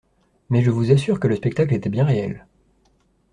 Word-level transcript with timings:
Mais 0.49 0.63
je 0.63 0.71
vous 0.71 0.89
assure 0.89 1.19
que 1.19 1.27
le 1.27 1.35
spectacle 1.35 1.75
était 1.75 1.87
bien 1.87 2.05
réel. 2.05 2.47